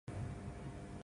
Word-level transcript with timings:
No 0.07 0.13
audio. 0.15 0.97